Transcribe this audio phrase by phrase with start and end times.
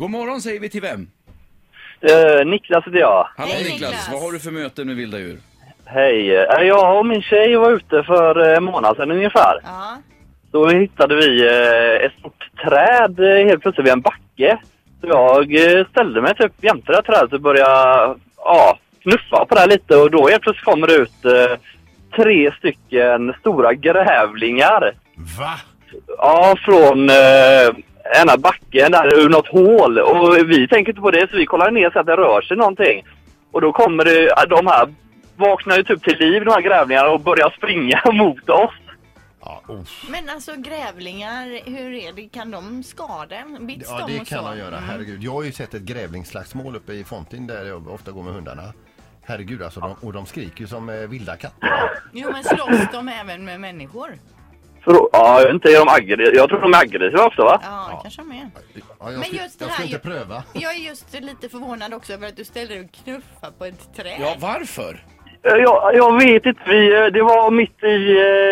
[0.00, 1.06] God morgon säger vi till vem?
[2.00, 3.28] Eh, Niklas heter jag.
[3.36, 3.80] Hallå Hej, Niklas.
[3.80, 4.08] Niklas.
[4.12, 5.38] vad har du för möten med vilda djur?
[5.84, 6.36] Hej.
[6.36, 9.60] Eh, Jag och min tjej var ute för eh, en månad sedan ungefär.
[9.64, 9.96] Ja.
[10.50, 14.58] Då hittade vi eh, ett stort träd eh, helt plötsligt vid en backe.
[15.00, 19.54] Så jag eh, ställde mig typ jämte det här trädet och började ja, knuffa på
[19.54, 21.56] det här lite och då helt plötsligt kommer det ut eh,
[22.16, 24.92] tre stycken stora grävlingar.
[25.38, 25.54] Va?
[26.18, 27.84] Ja, från eh,
[28.22, 29.98] ena backen där ur något hål.
[29.98, 32.56] Och vi tänker inte på det så vi kollar ner så att det rör sig
[32.56, 33.04] någonting.
[33.52, 34.88] Och då kommer det, de här
[35.36, 38.74] vaknar ju typ till liv de här grävlingarna och börjar springa mot oss.
[39.40, 39.62] Ja.
[40.10, 42.28] Men alltså grävlingar, hur är det?
[42.28, 43.66] Kan de skada en?
[43.66, 44.50] Bits ja de det och kan så?
[44.50, 44.76] de göra.
[44.76, 44.88] Mm.
[44.88, 45.22] Herregud.
[45.22, 48.62] Jag har ju sett ett grävlingsslagsmål uppe i Fontin där jag ofta går med hundarna.
[49.22, 51.68] Herregud alltså, de, och de skriker ju som eh, vilda katter.
[52.12, 54.18] Jo men slåss de även med människor?
[54.88, 56.36] Så, ja, jag vet inte, är de aggressiva?
[56.36, 57.60] Jag tror de är aggressiva också va?
[57.62, 58.50] Ja, kanske de är.
[59.00, 60.42] Ja, jag Men ska, just det jag ska här inte pröva.
[60.52, 63.96] Jag är just lite förvånad också över att du ställde dig och knuffade på ett
[63.96, 64.16] träd.
[64.20, 64.92] Ja, varför?
[65.42, 67.96] Eh, Jag, jag vet inte, vi, eh, det var mitt i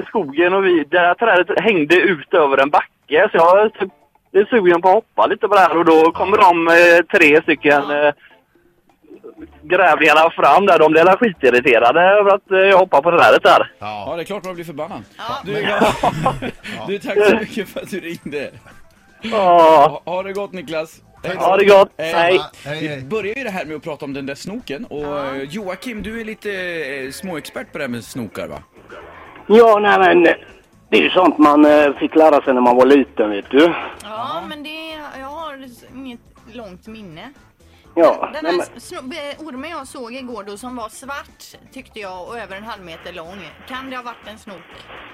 [0.00, 3.90] eh, skogen och vi, det här trädet hängde ut över en backe så jag typ,
[4.32, 6.54] blev sugen på att hoppa lite på det här och då kommer de
[7.18, 8.12] tre stycken Ja.
[9.42, 10.78] Eh, grävlingarna fram där.
[10.78, 13.72] De blev skitirirriterade över att eh, jag hoppar på trädet där.
[13.78, 14.16] Ja, Ja.
[14.16, 15.02] det är klart man blir förbannad.
[15.18, 15.24] Ja.
[15.44, 15.52] Du,
[16.86, 18.50] du, tack så mycket för att du ringde.
[19.22, 21.00] Ja, Ha, ha det gott Niklas.
[21.24, 21.90] Hej ha det gott.
[21.98, 22.40] Hej.
[22.64, 22.96] Hej.
[22.96, 25.34] Vi börjar ju det här med att prata om den där snoken och Ja.
[25.34, 28.58] eh, Joakim, du är lite eh, småexpert på det här med snokar va?
[29.46, 30.22] Ja, nej men
[30.90, 33.74] det är ju sånt man eh, fick lära sig när man var liten, vet du.
[34.02, 35.64] Ja, men det, jag har
[35.96, 36.20] inget
[36.52, 37.30] långt minne.
[37.94, 38.64] Ja, Den här
[39.02, 42.64] men, eh, ormen jag såg igår då som var svart tyckte jag och över en
[42.64, 43.38] halv meter lång.
[43.68, 44.62] Kan det ha varit en snok?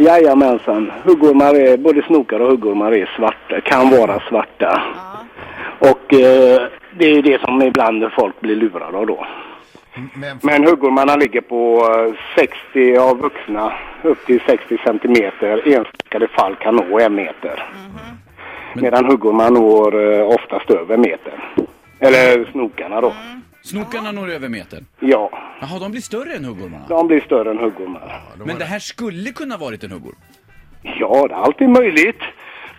[0.00, 0.92] jajamensan.
[1.04, 4.82] Huggormar är, både snokar och huggormar är svarta, kan vara svarta.
[4.94, 5.90] Ja.
[5.90, 6.62] Och eh,
[6.98, 9.26] det är det som ibland folk blir lurade av då.
[10.14, 12.14] Men, Men huggormarna ligger på eh,
[12.72, 15.68] 60 av vuxna upp till 60 centimeter.
[15.68, 17.66] Enstaka fall kan nå en meter.
[18.74, 21.32] Medan huggormar når eh, oftast över meter.
[22.00, 23.12] Eller snokarna då.
[23.62, 24.86] Snokarna når över metern.
[25.00, 25.30] Ja,
[25.60, 26.86] Jaha, de blir större än huggormarna.
[26.88, 28.22] de blir större än huggormar.
[28.38, 30.16] då Men det här skulle kunna varit en huggorm.
[30.82, 32.20] Ja, det är alltid möjligt.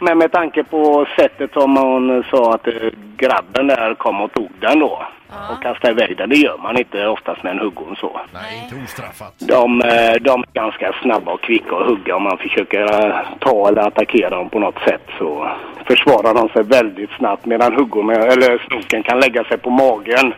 [0.03, 2.73] Men med tanke på sättet som man sa att eh,
[3.17, 5.07] grabben där kom och tog den då
[5.51, 6.29] och kastade iväg den.
[6.29, 8.21] Det gör man inte oftast med en huggorm så.
[8.33, 9.33] Nej, inte ostraffat.
[9.39, 13.67] De, eh, de är ganska snabba och kvicka att hugga om man försöker eh, ta
[13.67, 15.51] eller attackera dem på något sätt så
[15.85, 20.33] försvarar de sig väldigt snabbt medan huggormen, eller snoken kan lägga sig på magen,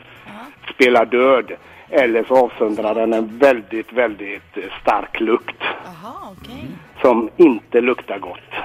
[0.73, 1.51] spela död
[1.89, 6.67] eller så avsöndrar den en väldigt, väldigt stark lukt Jaha, okej.
[7.01, 8.62] som inte luktar gott.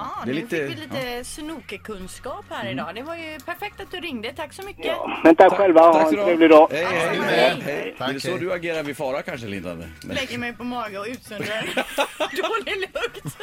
[0.00, 2.94] Ja, Det är nu lite- fick vi lite snokekunskap här idag.
[2.94, 4.32] Det var ju perfekt att du ringde.
[4.32, 4.86] Tack så mycket.
[4.86, 6.68] Ja, men tack, själva, ha Tack en trevlig dag.
[6.72, 7.38] Hej, hej, Ja, hej.
[7.38, 7.62] hej.
[7.64, 7.94] hej.
[7.98, 8.38] Tack, är det så hej.
[8.40, 9.88] du agerar vid fara kanske, Lindane?
[10.00, 11.64] Lägger mig på mage och utsöndrar
[12.18, 13.36] dålig lukt.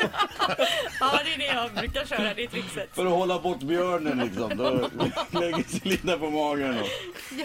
[1.00, 2.90] ja, det är det jag brukar köra, det är trickset.
[2.94, 4.58] För att hålla bort björnen liksom.
[4.58, 4.90] Då
[5.40, 6.88] lägger sig Linda på magen och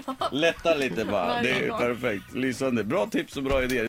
[0.06, 0.28] Ja.
[0.32, 1.42] lättar lite bara.
[1.42, 2.34] Det är perfekt.
[2.34, 2.84] Lysande.
[2.84, 3.88] Bra tips och bra idéer.